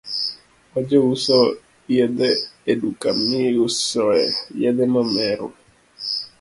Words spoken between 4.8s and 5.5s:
mamero